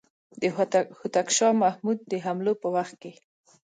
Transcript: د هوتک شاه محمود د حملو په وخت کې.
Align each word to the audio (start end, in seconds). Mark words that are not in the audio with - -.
د 0.41 0.43
هوتک 0.99 1.27
شاه 1.37 1.57
محمود 1.63 1.97
د 2.11 2.13
حملو 2.25 2.53
په 2.61 2.67
وخت 2.75 2.95
کې. 3.01 3.11